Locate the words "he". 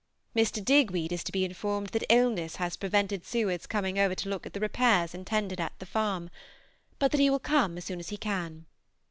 7.21-7.29, 8.09-8.17